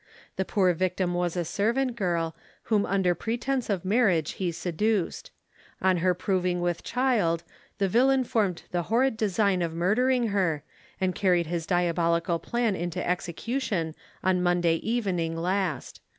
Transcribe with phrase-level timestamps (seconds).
[0.35, 5.29] The poor victim was a servant girl, whom under pretence of marriage he seduced.
[5.79, 7.43] On her proving with child
[7.77, 10.63] the villain formed the horrid design of murdering her,
[10.99, 13.93] and carried his diabolical plan into execution
[14.23, 16.01] on Monday evening last.